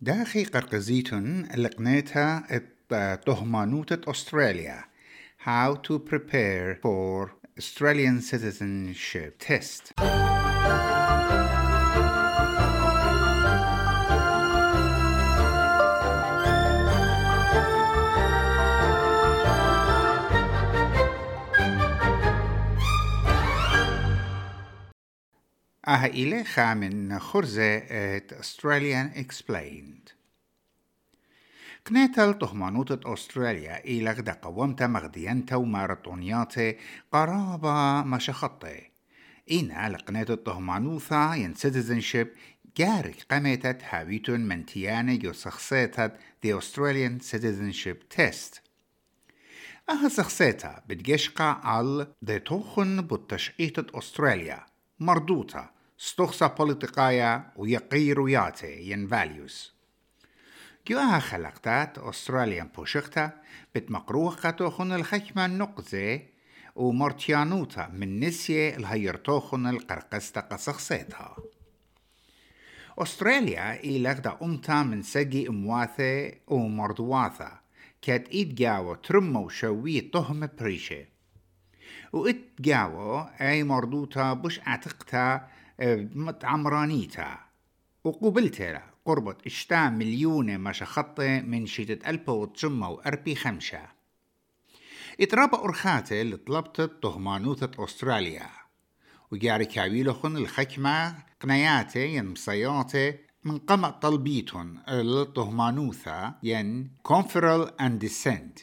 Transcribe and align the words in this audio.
داخي 0.00 0.44
قرقزيتن 0.44 1.48
لقنيتها 1.56 2.46
تهمانوتة 3.26 4.10
أستراليا 4.10 4.84
How 5.46 5.74
to 5.74 5.98
prepare 6.00 6.74
for 6.82 7.32
Australian 7.56 8.20
citizenship 8.20 9.38
test. 9.38 9.92
أها 25.91 26.05
إليخا 26.05 26.73
من 26.73 27.19
خرزة 27.19 27.79
Australian 28.19 29.13
Explained. 29.15 30.13
قنيتل 31.85 32.33
طهمانوت 32.33 33.05
أستراليا 33.05 33.85
إلى 33.85 34.11
غدا 34.11 34.31
قومت 34.31 34.83
مغدينتا 34.83 35.55
ومارطونياتي 35.55 36.77
قرابة 37.11 38.03
مشخطي 38.03 38.81
إنا 39.51 39.89
لقنيت 39.89 40.31
الطهمانوثا 40.31 41.33
ين 41.35 41.55
citizenship 41.55 42.27
جارك 42.77 43.25
قميتت 43.31 43.81
هاويتون 43.89 44.39
من 44.39 44.65
تياني 44.65 45.19
يو 45.23 45.33
سخصيتت 45.33 46.11
the 46.45 46.61
Australian 46.61 47.19
citizenship 47.31 48.17
test. 48.17 48.59
أها 49.89 50.09
سخصيتا 50.09 50.83
بتجشقا 50.87 51.43
على 51.43 52.07
دي 52.21 52.39
توخن 52.39 53.01
بتشقيتة 53.01 53.99
أستراليا. 53.99 54.65
مردوطة. 54.99 55.80
ستوخسا 56.03 56.47
بوليتيقايا 56.47 57.51
ويقيروياتي 57.55 58.91
ين 58.91 59.09
values 59.09 59.53
جواها 60.87 61.19
خلقتات 61.19 61.97
أستراليان 61.97 62.67
بوشختا 62.67 63.31
بتمقروخة 63.75 64.49
توخن 64.49 64.91
الخكمة 64.91 65.45
النقزة 65.45 66.19
ومرتيانوتا 66.75 67.87
من 67.93 68.19
نسية 68.19 68.75
الهيرتوخن 68.75 69.67
القرقستا 69.67 70.41
قصخصيتها. 70.41 71.35
أستراليا 72.99 73.83
إيلغدا 73.83 74.37
أمتا 74.41 74.83
من 74.83 75.01
سجي 75.01 75.47
أمواثة 75.47 76.31
ومردواثة 76.47 77.51
كات 78.01 78.29
إيد 78.29 78.55
جاوة 78.55 78.95
ترمو 78.95 79.49
شوي 79.49 80.01
طهم 80.01 80.49
بريشة. 80.59 81.05
وإت 82.13 82.41
جاوة 82.59 83.29
أي 83.41 83.63
مردوتا 83.63 84.33
بش 84.33 84.59
أعتقتا 84.59 85.47
متعمرانيتا. 86.15 87.39
وقبلتها 88.03 88.93
قربة 89.05 89.35
اشتا 89.45 89.89
مليون 89.89 90.59
مشخطة 90.59 91.41
من 91.41 91.65
شيتة 91.65 92.09
ألبا 92.09 92.33
وتشمة 92.33 92.89
وأربي 92.89 93.35
خمشة 93.35 93.81
اترابا 95.21 95.63
أرخاتي 95.63 96.21
اللي 96.21 96.37
طلبت 96.37 96.81
طهمانوثة 96.81 97.71
أستراليا. 97.79 98.49
وجاري 99.31 99.65
كاويلخن 99.65 100.37
الخكمة 100.37 101.15
قنياتي 101.41 102.15
ين 102.15 102.25
مصياتي 102.25 103.17
من 103.43 103.57
قمع 103.57 103.89
طلبيتون 103.89 104.79
الطهمانوثة 104.89 106.35
ين 106.43 106.91
كونفرال 107.03 107.81
اند 107.81 107.99
ديسنت 107.99 108.59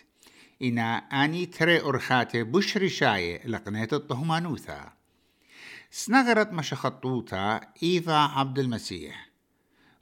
إنا 0.63 0.97
أني 0.97 1.47
تري 1.47 1.81
أرخاتي 1.81 2.43
بش 2.43 2.77
رشاية 2.77 3.47
لقنية 3.47 3.89
الطهمانوثة 3.93 4.98
سنغرت 5.91 6.53
مشخطوتا 6.53 7.61
إيفا 7.83 8.12
عبد 8.12 8.58
المسيح 8.58 9.28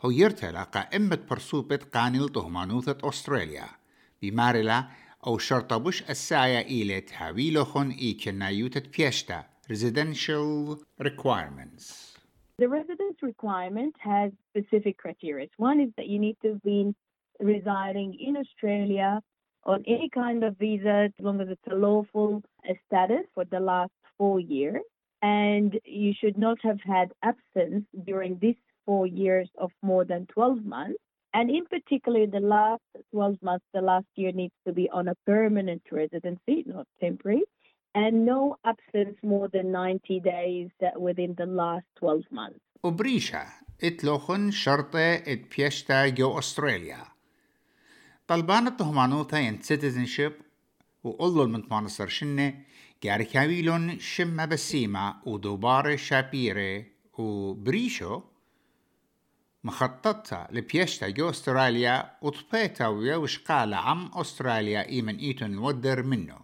هو 0.04 0.10
يرتلى 0.10 0.66
قائمة 0.72 1.18
برسوبة 1.30 1.80
قانل 1.94 2.28
طهمانوثة 2.28 3.08
أستراليا 3.08 3.66
بمارلا 4.22 4.84
أو 5.26 5.38
شرطبوش 5.38 6.02
السايا 6.10 6.60
إلى 6.60 7.00
تهاويلوخن 7.00 7.90
إي 7.90 8.12
كنايوتة 8.12 8.82
بيشتا 8.98 9.44
residential 9.68 10.78
requirements. 10.98 12.16
The 12.58 12.68
residence 12.68 13.18
requirement 13.22 13.94
has 13.98 14.32
specific 14.50 14.96
criteria. 14.96 15.46
One 15.56 15.80
is 15.80 15.90
that 15.96 16.06
you 16.06 16.18
need 16.18 16.36
to 16.42 16.48
have 16.52 16.62
been 16.62 16.94
residing 17.40 18.16
in 18.26 18.36
Australia 18.36 19.20
on 19.64 19.82
any 19.86 20.08
kind 20.14 20.44
of 20.44 20.56
visa 20.56 20.96
as 21.06 21.12
long 21.20 21.40
as 21.40 21.48
it's 21.48 21.68
a 21.70 21.74
lawful 21.74 22.42
status 22.86 23.24
for 23.34 23.44
the 23.44 23.60
last 23.60 23.92
four 24.16 24.40
years. 24.40 24.82
And 25.21 25.79
you 25.85 26.13
should 26.19 26.37
not 26.37 26.57
have 26.63 26.81
had 26.81 27.11
absence 27.21 27.85
during 28.05 28.39
this 28.41 28.55
four 28.85 29.05
years 29.05 29.49
of 29.57 29.71
more 29.81 30.03
than 30.05 30.25
12 30.27 30.65
months. 30.65 30.99
And 31.33 31.49
in 31.49 31.65
particular, 31.65 32.27
the 32.27 32.39
last 32.39 32.81
12 33.11 33.37
months, 33.41 33.65
the 33.73 33.81
last 33.81 34.07
year 34.15 34.31
needs 34.31 34.53
to 34.67 34.73
be 34.73 34.89
on 34.89 35.07
a 35.07 35.15
permanent 35.25 35.83
residency, 35.91 36.63
not 36.65 36.87
temporary, 36.99 37.43
and 37.95 38.25
no 38.25 38.57
absence 38.65 39.17
more 39.23 39.47
than 39.47 39.71
90 39.71 40.19
days 40.19 40.69
within 40.97 41.35
the 41.37 41.45
last 41.45 41.85
12 41.99 42.23
months. 42.31 42.59
وبريشة 42.83 43.43
اتلوخن 43.83 44.51
شرطة 44.51 45.13
اتبيشتا 45.13 46.07
جو 46.07 46.39
أستراليا 46.39 46.97
طلبان 48.27 48.67
الطهمانوتا 48.67 49.39
ين 49.39 49.59
citizenship 49.59 50.44
وقلو 51.06 51.42
المنتمانصر 51.42 52.08
شنة 52.08 52.54
جاري 53.02 53.24
كاويلون 53.24 53.98
شمة 53.98 54.44
بسيمة 54.44 55.16
ودوبارة 55.26 55.96
شابيرة 55.96 56.84
وبريشو 57.18 58.22
مخططة 59.64 60.48
لبيشتا 60.50 61.08
جو 61.08 61.30
أستراليا 61.30 62.10
وطبيتا 62.22 62.86
ويوش 62.86 63.38
قال 63.38 63.74
عم 63.74 64.10
أستراليا 64.14 64.88
إيمن 64.88 65.16
إيتون 65.16 65.52
الودر 65.52 66.02
منه. 66.02 66.38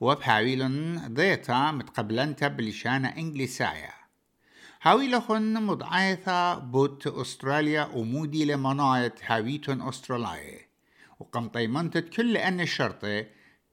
وبحاويلن 0.00 1.02
ضيتا 1.14 1.70
متقبلنتا 1.70 2.48
بلشانة 2.48 3.08
انجليسايا 3.08 3.92
هاويلخن 4.82 5.62
مضعيثا 5.62 6.54
بوت 6.54 7.06
أستراليا 7.06 7.84
ومودي 7.94 8.44
لمنايت 8.44 9.14
هاويتون 9.24 9.88
استراليا 9.88 10.60
وقم 11.20 11.48
طيمنتت 11.48 12.08
كل 12.08 12.36
أن 12.36 12.60
الشرطة 12.60 13.24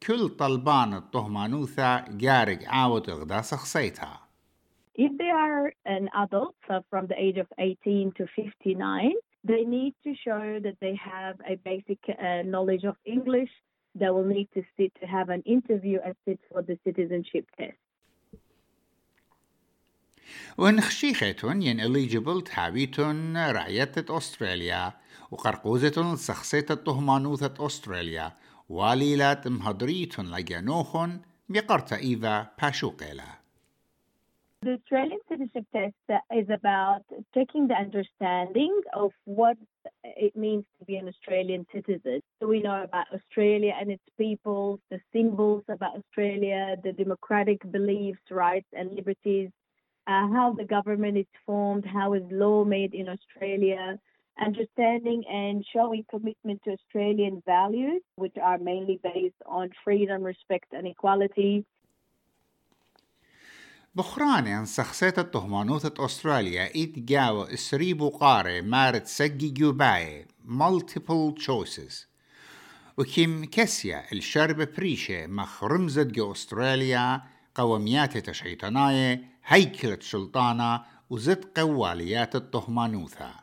كل 0.08 0.30
طلبان 0.30 0.94
الطهمانوثا 0.94 2.06
جارق 2.10 2.60
عاود 2.68 3.10
غدا 3.10 3.42
سخصيتها 3.42 4.22
If 4.98 5.12
they 5.18 5.32
are 5.48 5.74
an 5.86 6.10
adult, 6.24 6.56
so 6.68 6.84
from 6.90 7.08
the 7.08 7.18
age 7.18 7.38
of 7.38 7.48
18 7.58 8.12
to 8.18 8.26
59, 8.36 9.14
they 9.44 9.64
need 9.64 9.94
to 10.04 10.14
show 10.26 10.60
that 10.66 10.78
they 10.82 10.96
have 10.96 11.36
a 11.54 11.56
basic 11.70 12.00
uh, 12.10 12.42
knowledge 12.44 12.84
of 12.84 12.96
English. 13.06 13.52
They 13.96 14.10
will 14.10 14.30
need 14.36 14.50
to 14.56 14.62
sit 14.78 14.92
to 15.02 15.08
have 15.08 15.30
an 15.30 15.44
interview 15.46 15.98
and 16.06 16.14
sit 16.26 16.40
for 16.50 16.62
the 16.62 16.78
citizenship 16.84 17.46
test. 17.58 17.78
وإن 20.58 20.82
خشيختون 20.82 21.62
ين 21.62 21.80
eligible 21.80 22.44
تحاويتون 22.44 23.38
رعية 23.38 23.92
أستراليا 24.10 24.94
وقرقوزة 25.32 26.16
سخصية 26.16 26.66
الطهمانوثة 26.70 27.66
أستراليا 27.66 28.32
Walila 28.72 29.36
mhadritun 29.44 30.28
laganohon 30.32 31.20
miqarta 31.52 32.02
iva 32.02 32.52
pashuqela. 32.58 33.28
The 34.62 34.80
training 34.88 35.20
citizenship 35.28 35.66
test 35.74 36.22
is 36.32 36.48
about 36.50 37.02
checking 37.34 37.68
the 37.68 37.74
understanding 37.74 38.80
of 38.94 39.12
what 39.26 39.58
it 40.04 40.38
means 40.38 40.64
to 40.80 40.86
be 40.86 40.96
an 40.96 41.09
Australian 41.09 41.66
citizen. 41.74 42.22
So 42.40 42.48
we 42.48 42.62
know 42.62 42.82
about 42.84 43.08
Australia 43.14 43.74
and 43.78 43.92
its 43.92 44.04
people, 44.18 44.80
the 44.90 45.02
symbols 45.12 45.64
about 45.68 45.98
Australia, 45.98 46.78
the 46.82 46.94
democratic 46.94 47.70
beliefs, 47.72 48.22
rights, 48.30 48.68
and 48.72 48.96
liberties, 48.96 49.50
uh, 50.08 50.28
how 50.30 50.56
the 50.58 50.64
government 50.64 51.18
is 51.18 51.28
formed, 51.46 51.85
how 51.85 52.14
is 52.14 52.23
law 52.32 52.64
made 52.64 52.94
in 52.94 53.09
Australia, 53.09 54.00
understanding 54.47 55.23
and 55.43 55.66
showing 55.73 56.03
commitment 56.09 56.59
to 56.66 56.72
Australian 56.72 57.41
values, 57.46 58.02
which 58.16 58.38
are 58.49 58.58
mainly 58.58 58.99
based 59.03 59.41
on 59.46 59.70
freedom, 59.84 60.23
respect, 60.23 60.73
and 60.73 60.88
equality, 60.88 61.66
بخرانيا 63.96 64.66
سخصيت 64.66 65.20
الطهمانوثة 65.20 66.05
أستراليا 66.05 66.76
إيت 66.76 66.99
جاو 66.99 67.43
إسريبو 67.43 68.09
قاري 68.09 68.61
مارت 68.61 69.05
سجي 69.05 69.49
جوباي 69.49 70.26
multiple 70.46 71.34
choices. 71.35 72.08
وكيم 72.97 73.46
كسيا 73.46 74.03
الشرب 74.11 74.73
بريشة 74.78 75.28
مخ 75.28 75.64
رمزت 75.64 76.08
جو 76.08 76.32
أستراليا 76.32 77.22
قوميات 77.55 78.17
تشعيطناية 78.17 79.23
هيكلة 79.46 79.97
سلطانة 80.02 80.82
وزد 81.09 81.46
قواليات 81.58 82.35
الطهمانوثة 82.35 83.41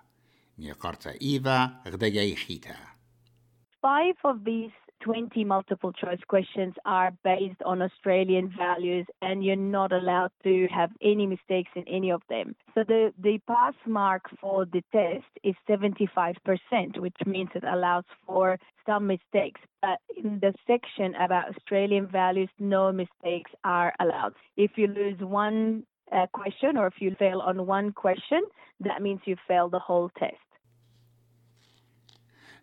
Five 3.81 4.17
of 4.25 4.45
these 4.45 4.73
20 5.03 5.45
multiple 5.45 5.93
choice 5.93 6.19
questions 6.27 6.75
are 6.85 7.13
based 7.23 7.63
on 7.65 7.81
Australian 7.81 8.53
values 8.59 9.07
and 9.23 9.45
you're 9.45 9.57
not 9.57 9.93
allowed 9.93 10.31
to 10.43 10.67
have 10.75 10.91
any 11.01 11.27
mistakes 11.27 11.71
in 11.77 11.87
any 11.87 12.11
of 12.11 12.23
them. 12.29 12.57
So 12.75 12.83
the, 12.87 13.13
the 13.23 13.39
pass 13.47 13.75
mark 13.87 14.23
for 14.41 14.67
the 14.67 14.83
test 14.93 15.25
is 15.45 15.55
75%, 15.69 16.35
which 16.99 17.17
means 17.27 17.51
it 17.55 17.65
allows 17.65 18.05
for 18.27 18.59
some 18.87 19.07
mistakes. 19.07 19.61
But 19.81 19.99
in 20.17 20.41
the 20.41 20.53
section 20.67 21.15
about 21.15 21.55
Australian 21.57 22.09
values, 22.09 22.51
no 22.59 22.93
mistakes 22.93 23.51
are 23.65 23.95
allowed. 24.01 24.35
If 24.57 24.73
you 24.77 24.89
lose 24.89 25.21
one 25.21 25.85
uh, 26.13 26.27
question 26.33 26.77
or 26.77 26.87
if 26.89 26.95
you 26.99 27.15
fail 27.19 27.41
on 27.41 27.67
one 27.67 27.93
question, 27.93 28.43
that 28.81 29.03
means 29.03 29.21
you 29.25 29.37
fail 29.47 29.69
the 29.69 29.79
whole 29.79 30.11
test. 30.19 30.37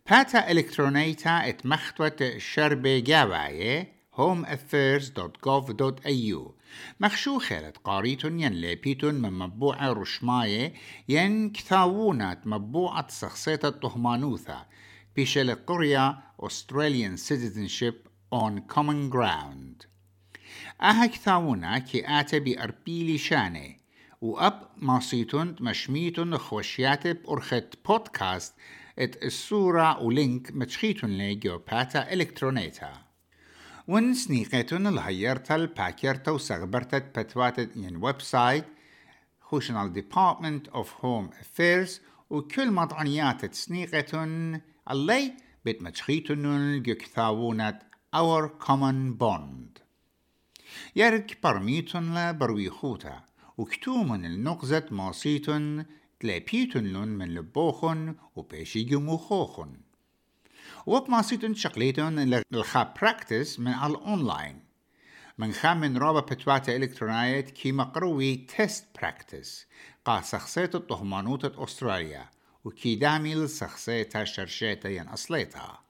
باتا 0.09 0.51
إلكترونيتا 0.51 1.49
اتمختوت 1.49 2.37
شربة 2.37 2.99
جاواية 2.99 3.95
homeaffairs.gov.au 4.13 6.51
مخشو 6.99 7.39
خيلت 7.39 7.77
قاريتون 7.77 8.39
ين 8.39 8.53
ليبيتون 8.53 9.15
من 9.15 9.33
مبوعة 9.33 9.93
رشماية 9.93 10.73
ين 11.09 11.49
كثاوونات 11.49 12.47
مبوعة 12.47 13.07
سخصية 13.09 13.59
الطهمانوثة 13.63 14.65
بيشل 15.15 15.55
قرية 15.55 16.17
Australian 16.41 17.17
Citizenship 17.17 17.95
on 18.31 18.59
Common 18.75 19.09
Ground. 19.09 19.85
أها 20.81 21.05
كثاونا 21.05 21.79
كي 21.79 22.19
آتا 22.19 22.37
بأربيلي 22.37 23.17
شاني 23.17 23.79
وأب 24.21 24.69
ماسيتون 24.77 25.55
مشميتون 25.59 26.37
خوشيات 26.37 27.07
بأرخت 27.07 27.73
بودكاست 27.85 28.55
ات 28.99 29.23
الصورة 29.23 30.03
ولينك 30.03 30.51
متشخيتون 30.55 31.09
لي 31.09 31.35
جيوباتا 31.35 32.13
إلكترونيتا 32.13 32.93
ون 33.87 34.13
سنيقيتون 34.13 34.87
الهيرتا 34.87 35.55
الباكيرتا 35.55 36.31
وسغبرتا 36.31 36.97
بتواتت 36.97 37.77
ين 37.77 37.95
ويب 38.03 38.21
سايت 38.21 38.65
خوشنا 39.41 39.83
الديبارتمنت 39.83 40.67
اوف 40.67 41.05
هوم 41.05 41.29
افيرز 41.39 42.01
وكل 42.29 42.71
مطعنيات 42.71 43.45
تسنيقتون 43.45 44.61
اللي 44.91 45.33
بيت 45.65 45.81
متشخيتون 45.81 46.81
جيكثاوونات 46.81 47.83
Our 48.15 48.49
Common 48.65 49.17
Bond 49.19 49.81
يارك 50.95 51.37
برميتون 51.43 52.13
لا 52.13 52.31
برويخوتا 52.31 53.23
وكتومن 53.57 54.25
النقزة 54.25 54.85
ماسيتون 56.23 56.41
تلابيتن 56.43 56.83
لون 56.83 57.07
من 57.07 57.35
لبوخن 57.35 58.15
وبيشي 58.35 58.83
جموخوخن 58.83 59.77
وبماسيتن 60.85 61.53
شقليتن 61.53 62.43
للخا 62.51 62.93
براكتس 63.01 63.59
من 63.59 63.73
على 63.73 63.93
الأونلاين 63.93 64.63
من 65.37 65.51
خام 65.53 65.79
من 65.79 65.97
رابا 65.97 66.19
بتواتا 66.19 66.75
إلكترونيات 66.75 67.49
كي 67.49 67.71
مقروي 67.71 68.35
تيست 68.35 68.87
براكتس 68.95 69.67
قا 70.05 70.21
سخصيت 70.21 70.75
الطهمانوت 70.75 71.45
أستراليا 71.45 72.29
وكي 72.63 72.95
دامي 72.95 73.35
لسخصيتا 73.35 74.23
شرشيتا 74.23 74.89
ين 74.89 75.07
أصليتها 75.07 75.84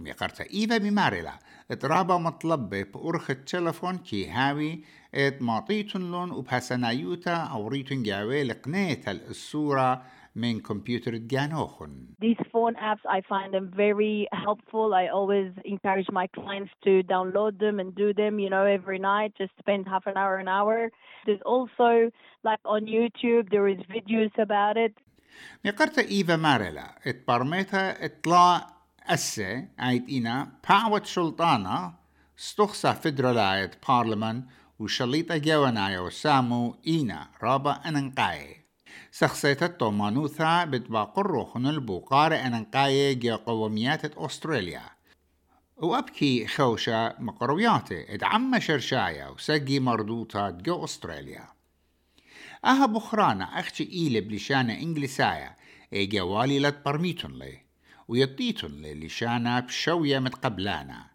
وميقرتا 0.00 0.44
إيفا 0.54 0.78
بمارلا 0.78 1.32
اترابا 1.70 2.18
مطلبة 2.18 2.82
بأرخ 2.82 3.30
التلفون 3.30 3.98
كي 3.98 4.28
هاوي 4.28 4.84
ات 5.14 5.42
ماطيتن 5.42 6.10
لون 6.10 6.30
وبحسنايوتا 6.30 7.34
أو 7.34 7.68
ريتن 7.68 8.02
جاوي 8.02 8.44
لقنيتا 8.44 9.12
الصورة 9.12 10.02
من 10.36 10.60
كمبيوتر 10.60 11.16
جانوخن. 11.16 12.06
These 12.20 12.42
phone 12.52 12.76
apps, 12.90 13.04
I 13.08 13.20
find 13.32 13.54
them 13.54 13.70
very 13.84 14.28
helpful. 14.32 14.94
I 14.94 15.08
always 15.08 15.50
encourage 15.64 16.10
my 16.20 16.26
clients 16.38 16.72
to 16.84 17.02
download 17.14 17.58
them 17.58 17.80
and 17.80 17.94
do 17.94 18.08
them, 18.12 18.38
you 18.38 18.50
know, 18.50 18.64
every 18.78 18.98
night. 18.98 19.30
Just 19.42 19.54
spend 19.58 19.82
half 19.88 20.04
an 20.06 20.16
hour, 20.22 20.34
an 20.44 20.48
hour. 20.48 20.76
There's 21.26 21.44
also, 21.54 21.90
like 22.48 22.62
on 22.74 22.82
YouTube, 22.96 23.44
there 23.54 23.66
is 23.74 23.80
videos 23.96 24.34
about 24.46 24.76
it. 24.76 24.94
ميقرتا 25.64 26.02
إيفا 26.02 26.36
ماريلا 26.36 26.94
اتبرميتا 27.06 28.04
اطلاع 28.04 28.76
أسي 29.07 29.67
عيد 29.79 30.09
إنا 30.09 30.51
باوت 30.69 31.05
سلطانة 31.05 31.93
استخصى 32.39 32.93
فدرالاية 32.93 33.71
بارلمان 33.87 34.45
وشليطة 34.79 35.37
جوانايا 35.37 35.99
وسامو 35.99 36.75
إينا 36.87 37.27
رابا 37.43 37.71
أننقاي. 37.71 38.57
سخصيت 39.11 39.63
الطومانوثا 39.63 40.65
بتباقر 40.65 41.45
خن 41.45 41.67
البوقار 41.67 42.35
أننقاي 42.35 43.15
جا 43.15 43.35
قوميات 43.35 44.17
أستراليا. 44.17 44.83
وأبكي 45.77 46.47
خوشة 46.47 47.15
مقروياتي 47.19 48.13
ادعم 48.13 48.59
شرشايا 48.59 49.27
وسقي 49.27 49.79
مردوطات 49.79 50.53
جو 50.53 50.83
أستراليا. 50.83 51.47
أها 52.65 52.85
بخرانا 52.85 53.59
أختي 53.59 53.89
إيلي 53.91 54.21
بلشانة 54.21 54.73
إنجليسايا 54.73 55.55
إيجا 55.93 56.21
والي 56.21 56.59
لتبرميتون 56.59 57.31
لي. 57.31 57.70
ويطيتن 58.11 58.81
للشانا 58.81 59.59
بشوية 59.59 60.19
متقبلانا 60.19 61.10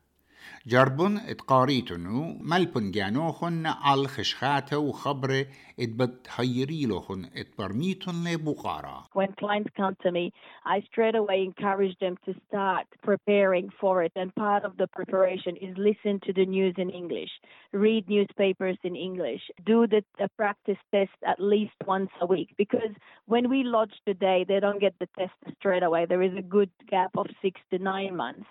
جربن 0.68 1.18
اتقاريتنو 1.18 2.38
ملبن 2.42 2.92
جانوخن 2.92 3.66
على 3.66 4.08
خشخاته 4.08 4.78
وخبره 4.78 5.46
اتبد 5.80 6.28
هيريلوخن 6.36 7.26
اتبرميتن 7.36 8.24
لبقارة. 8.28 9.04
When 9.14 9.34
clients 9.34 9.72
come 9.76 9.96
to 10.04 10.12
me, 10.12 10.32
I 10.66 10.82
straight 10.92 11.16
away 11.16 11.44
encourage 11.44 11.98
them 12.00 12.16
to 12.26 12.34
start 12.48 12.86
preparing 13.04 13.70
for 13.82 14.04
it. 14.04 14.12
And 14.16 14.34
part 14.36 14.64
of 14.64 14.78
the 14.78 14.88
preparation 14.88 15.56
is 15.58 15.76
listen 15.78 16.20
to 16.26 16.34
the 16.34 16.46
news 16.46 16.76
in 16.78 16.90
English, 16.90 17.32
read 17.74 18.08
newspapers 18.10 18.78
in 18.84 18.96
English, 18.96 19.42
do 19.66 19.88
the, 19.88 20.02
the 20.20 20.30
practice 20.38 20.82
test 20.94 21.18
at 21.26 21.40
least 21.40 21.78
once 21.86 22.12
a 22.22 22.26
week. 22.26 22.50
Because 22.58 22.94
when 23.26 23.50
we 23.50 23.64
lodge 23.64 23.96
today, 24.06 24.46
they 24.48 24.60
don't 24.60 24.82
get 24.82 24.96
the 25.00 25.10
test 25.18 25.34
straight 25.58 25.84
away. 25.84 26.06
There 26.06 26.22
is 26.22 26.36
a 26.38 26.42
good 26.42 26.72
gap 26.90 27.12
of 27.18 27.28
six 27.42 27.60
to 27.72 27.78
nine 27.80 28.16
months. 28.16 28.48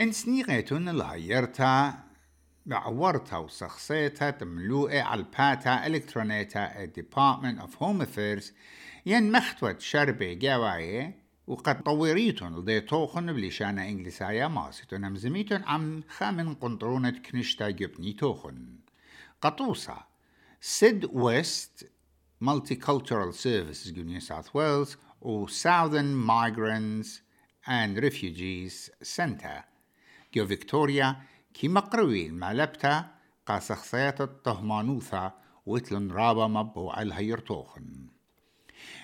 إن 0.00 0.12
سنيغيتون 0.12 0.88
الهيرتا 0.88 1.98
بعورتا 2.66 3.36
وسخصيتا 3.36 4.30
تملوئة 4.30 5.02
على 5.02 5.20
الباتا 5.20 5.86
إلكترونيتا 5.86 6.86
Department 6.86 7.62
of 7.62 7.74
Home 7.74 8.02
Affairs 8.02 8.52
ين 9.06 9.32
مختوت 9.32 9.80
شربة 9.80 10.32
جواية 10.32 11.22
وقد 11.46 11.82
طوريتون 11.82 12.56
لديتوخن 12.56 13.32
بلشانة 13.32 13.88
إنجليسايا 13.88 14.48
ماسيتون 14.48 15.04
همزميتون 15.04 15.62
عم 15.62 16.02
خامن 16.08 16.54
قنطرونة 16.54 17.10
كنشتا 17.10 17.70
جبني 17.70 18.12
توخن 18.12 18.78
قطوسة. 19.42 19.96
سيد 20.60 21.04
ويست 21.12 21.92
Multicultural 22.40 23.32
Services 23.32 23.92
New 23.92 24.20
South 24.20 24.52
Wales 24.54 24.96
و 25.20 25.46
Southern 25.46 26.14
Migrants 26.14 27.20
and 27.66 28.02
Refugees 28.02 28.90
Center 29.02 29.71
جو 30.34 30.46
فيكتوريا 30.46 31.16
كي 31.54 31.68
مقروي 31.68 32.26
المالبتا 32.26 33.04
قا 33.46 33.58
سخصيات 33.58 34.20
الطهمانوثا 34.20 35.32
وتلن 35.66 36.10
رابا 36.12 36.46
مبوع 36.46 37.02
الهيرتوخن 37.02 38.06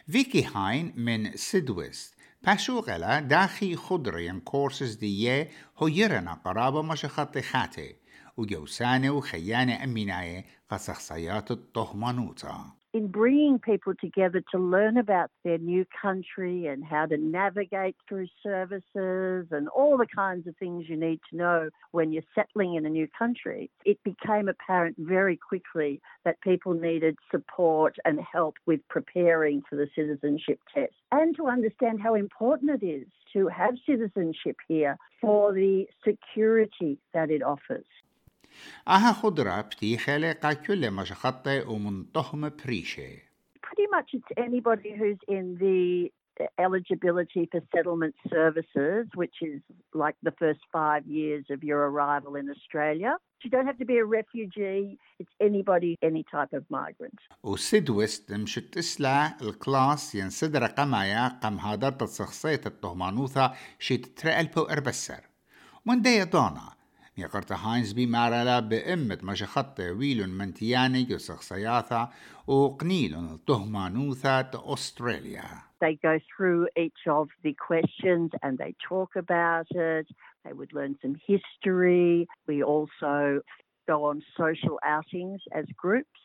فيكي 0.09 0.45
هاين 0.45 0.93
من 0.97 1.37
سيدويست 1.37 2.15
باشوغلا 2.43 3.21
داخي 3.21 3.77
خضرين 3.77 4.41
كورسز 4.41 4.95
دي 4.95 5.47
هو 5.79 5.87
يرنا 5.89 6.35
قرابة 6.35 6.83
مشخط 6.83 7.39
خاتي 7.39 7.97
وجوسانة 8.37 9.11
وخيانة 9.11 9.85
أميناية 9.85 10.45
قا 10.71 10.77
الطهمانوثا 11.51 12.78
in 12.95 13.09
bringing 13.09 13.59
people 13.59 13.93
together 14.01 14.43
to 14.51 14.59
learn 14.59 14.97
about 14.97 15.31
their 15.45 15.59
new 15.59 15.85
country 16.01 16.67
and 16.67 16.85
how 16.85 17.07
to 17.07 17.17
navigate 17.17 17.97
through 18.09 18.27
services 18.43 19.47
and 19.51 19.69
all 19.69 19.99
the 19.99 20.07
kinds 20.07 20.47
of 20.47 20.57
things 20.57 20.87
you 20.89 20.97
need 20.97 21.21
to 21.31 21.37
know 21.37 21.69
when 21.93 22.13
you're 22.13 22.23
settling 22.35 22.75
in 22.75 22.87
a 22.87 22.91
new 22.91 23.07
country, 23.19 23.71
it 23.85 23.99
became 24.05 24.49
apparent 24.49 24.97
very 24.99 25.37
quickly 25.37 26.01
that 26.25 26.41
people 26.41 26.73
needed 26.73 27.17
support 27.31 27.97
and 28.05 28.21
help 28.33 28.55
with 28.67 28.81
preparing 28.89 29.63
for 29.69 29.77
the 29.77 29.89
citizenship 29.95 30.59
test 30.75 30.95
and 31.13 31.37
to 31.37 31.47
understand 31.47 32.01
how 32.01 32.15
important 32.15 32.83
it 32.83 32.87
is 32.87 33.07
to 33.33 33.49
have 33.49 33.75
citizenship 33.87 34.57
here 34.67 34.97
for 35.21 35.53
the 35.53 35.87
security 36.05 36.99
that 37.13 37.31
it 37.31 37.43
offers. 37.43 37.85
أها 38.89 39.13
خضرة 39.13 39.61
بتيخلي 39.61 40.33
قا 40.33 40.53
كل 40.53 40.91
مشخطة 40.91 41.71
ومنطهم 41.71 42.51
بريشة 42.65 43.29
Pretty 43.63 43.87
much 43.97 44.09
it's 44.15 44.33
anybody 44.47 44.93
who's 44.99 45.21
in 45.29 45.57
the 45.65 46.11
eligibility 46.59 47.49
for 47.51 47.61
settlement 47.75 48.15
services, 48.35 49.07
which 49.15 49.37
is 49.43 49.61
like 50.05 50.17
the 50.23 50.35
first 50.43 50.61
five 50.73 51.05
years 51.07 51.45
of 51.51 51.63
your 51.63 51.81
arrival 51.91 52.33
in 52.37 52.47
Australia. 52.51 53.13
You 53.45 53.51
don't 53.51 53.67
have 53.67 53.79
to 53.79 53.85
be 53.85 53.99
a 53.99 54.05
refugee, 54.21 54.99
it's 55.21 55.35
anybody, 55.49 55.97
any 56.03 56.25
type 56.35 56.53
of 56.53 56.65
migrant. 56.71 57.19
وسيد 57.43 57.91
ويست 57.91 58.33
مشت 58.33 58.75
تسلا 58.75 59.41
الكلاس 59.43 60.15
ينسد 60.15 60.57
رقمايا 60.57 61.29
قم 61.29 61.57
هادر 61.59 61.91
تصخصية 61.91 62.61
الطهمانوثة 62.67 63.53
شي 63.79 63.97
تترقل 63.97 64.47
بو 64.47 64.63
اربسر 64.63 65.21
من 65.87 66.03
دي 66.03 66.25
دونا 66.25 66.78
يقرت 67.19 67.53
هاينز 67.53 67.93
بي 67.93 68.07
مارلا 68.07 68.61
بإمة 68.61 69.19
مشخط 69.23 69.81
ويلون 69.81 70.29
منتياني 70.29 71.07
يسخ 71.11 71.41
سياثا 71.41 72.09
وقنيلون 72.47 73.39
تهمانوثا 73.47 74.51
أستراليا 74.55 75.69
They 75.81 75.95
go 76.03 76.19
through 76.31 76.67
each 76.77 77.03
of 77.07 77.29
the 77.45 77.55
questions 77.55 78.31
and 78.43 78.59
they 78.59 78.75
talk 78.89 79.11
about 79.15 79.71
it. 79.71 80.09
They 80.45 80.53
would 80.53 80.73
learn 80.73 80.97
some 81.01 81.17
history. 81.33 82.27
We 82.49 82.65
also 82.65 83.43
go 83.87 84.05
on 84.11 84.23
social 84.37 84.81
outings 84.85 85.41
as 85.53 85.67
groups 85.77 86.21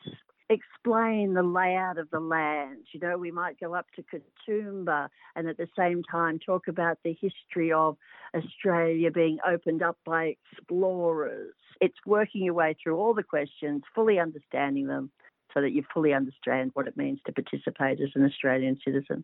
explain 0.49 1.33
the 1.33 1.43
layout 1.43 1.97
of 1.97 2.09
the 2.09 2.19
land. 2.19 2.85
You 2.91 2.99
know, 2.99 3.17
we 3.17 3.31
might 3.31 3.59
go 3.59 3.75
up 3.75 3.85
to 3.95 4.03
Katoomba 4.03 5.09
and 5.35 5.47
at 5.47 5.57
the 5.57 5.67
same 5.77 6.03
time 6.03 6.39
talk 6.39 6.67
about 6.67 6.97
the 7.03 7.15
history 7.21 7.71
of 7.71 7.97
Australia 8.35 9.11
being 9.11 9.37
opened 9.47 9.83
up 9.83 9.97
by 10.05 10.35
explorers. 10.37 11.53
It's 11.81 11.97
working 12.05 12.43
your 12.43 12.55
way 12.55 12.75
through 12.81 12.97
all 12.97 13.13
the 13.13 13.23
questions, 13.23 13.83
fully 13.93 14.19
understanding 14.19 14.87
them 14.87 15.11
so 15.53 15.61
that 15.61 15.71
you 15.71 15.83
fully 15.93 16.13
understand 16.13 16.71
what 16.73 16.87
it 16.87 16.97
means 16.97 17.19
to 17.25 17.31
participate 17.31 17.99
as 18.01 18.09
an 18.15 18.25
Australian 18.25 18.77
citizen. 18.85 19.23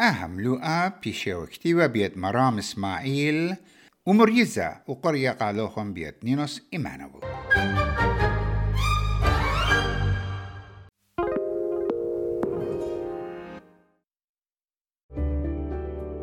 أهم 0.00 0.40
لقاء 0.40 1.00
بيشي 1.02 1.34
وكتيبة 1.34 1.86
بيت 1.86 2.18
مرام 2.18 2.58
إسماعيل 2.58 3.56
ومريزة 4.06 4.80
وقرية 4.88 5.30
قالوهم 5.30 5.94
بيت 5.94 6.24
نينوس 6.24 6.68
إيمانوبو 6.72 7.20